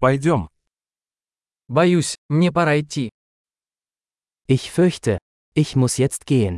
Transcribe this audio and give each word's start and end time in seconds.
Пойдем. 0.00 0.48
Боюсь, 1.66 2.14
мне 2.28 2.52
пора 2.52 2.78
идти. 2.80 3.10
Ich 4.46 4.70
fürchte, 4.70 5.18
ich 5.54 5.74
muss 5.74 5.96
jetzt 5.96 6.24
gehen. 6.24 6.56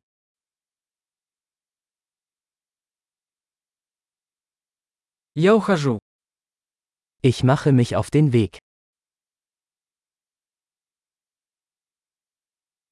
Я 5.34 5.54
ухожу. 5.56 6.00
Ich 7.22 7.42
mache 7.42 7.72
mich 7.72 7.96
auf 7.96 8.11
den 8.11 8.34
Weg. 8.34 8.58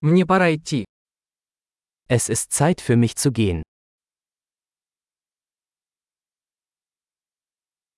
Мне 0.01 0.25
пора 0.25 0.55
идти. 0.55 0.87
Es 2.09 2.31
ist 2.31 2.53
Zeit 2.53 2.81
für 2.81 2.97
mich 2.97 3.17
zu 3.17 3.33
gehen. 3.33 3.63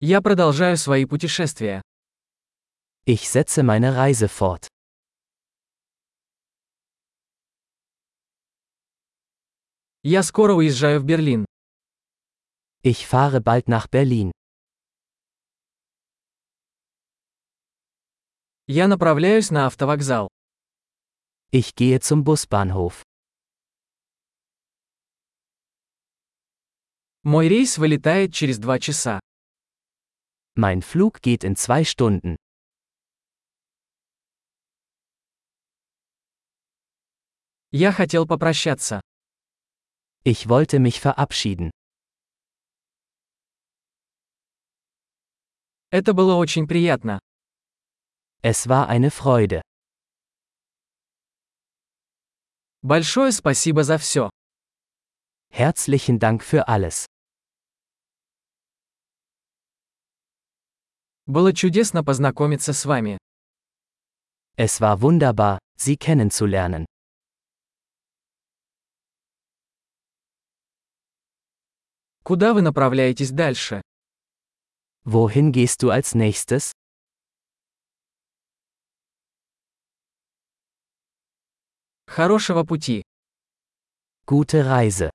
Я 0.01 0.21
продолжаю 0.21 0.77
свои 0.77 1.05
путешествия. 1.05 1.81
Ich 3.10 3.30
setze 3.30 3.62
meine 3.62 3.96
Reise 3.96 4.28
fort. 4.28 4.68
Я 10.02 10.24
скоро 10.24 10.54
уезжаю 10.54 11.02
в 11.02 11.06
Берлин. 11.06 11.46
Ich 12.84 13.08
fahre 13.08 13.42
bald 13.42 13.68
nach 13.68 13.88
Berlin. 13.88 14.32
Я 18.68 18.88
направляюсь 18.88 19.52
на 19.52 19.68
автовокзал. 19.68 20.28
Ich 21.52 21.76
gehe 21.76 22.00
zum 22.00 22.24
Busbahnhof. 22.24 23.04
Мой 27.24 27.48
рейс 27.48 27.78
вылетает 27.78 28.34
через 28.34 28.58
два 28.58 28.80
часа. 28.80 29.20
Mein 30.56 30.82
Flug 30.82 31.22
geht 31.22 31.44
in 31.44 31.56
zwei 31.56 31.84
Stunden. 31.84 32.36
Я 37.73 37.93
хотел 37.93 38.27
попрощаться. 38.27 39.01
Ich 40.25 40.49
wollte 40.49 40.81
mich 40.81 41.01
verabschieden. 41.01 41.71
Это 45.93 46.13
было 46.13 46.35
очень 46.35 46.67
приятно. 46.67 47.21
Es 48.43 48.67
war 48.69 48.89
eine 48.89 49.11
Freude. 49.11 49.63
Большое 52.83 53.31
спасибо 53.31 53.85
за 53.85 53.99
все. 53.99 54.31
Herzlichen 55.53 56.19
Dank 56.19 56.43
für 56.43 56.67
alles. 56.67 57.07
Было 61.27 61.53
чудесно 61.53 62.03
познакомиться 62.03 62.73
с 62.73 62.85
вами. 62.85 63.19
Es 64.57 64.81
war 64.81 65.01
wunderbar, 65.01 65.59
Sie 65.79 65.97
kennenzulernen. 65.97 66.87
Куда 72.23 72.53
вы 72.55 72.63
направляетесь 72.63 73.31
дальше? 73.31 73.83
Wohin 75.05 75.53
gehst 75.53 75.83
du 75.83 75.91
als 75.91 76.15
nächstes? 76.15 76.73
Хорошего 82.07 82.65
пути. 82.65 83.03
Gute 84.27 84.63
Reise. 84.65 85.11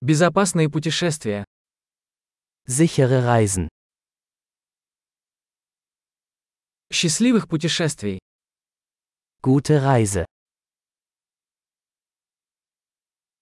Безопасные 0.00 0.70
путешествия. 0.70 1.44
Sichere 2.66 3.22
Reisen. 3.24 3.68
Счастливых 6.92 7.48
путешествий. 7.48 8.18
Gute 9.42 9.80
Reise. 9.82 10.29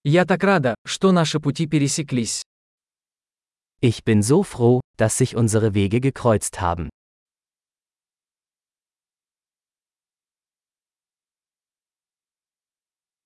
Я 0.03 0.25
так 0.25 0.44
рада, 0.44 0.75
что 0.86 1.12
наши 1.12 1.40
пути 1.40 1.66
пересеклись. 1.68 2.44
Ich 3.81 4.03
bin 4.06 4.22
so 4.22 4.44
froh, 4.44 4.80
dass 4.97 5.18
sich 5.18 5.36
unsere 5.36 5.74
Wege 5.74 6.00
gekreuzt 6.00 6.62
haben. 6.62 6.90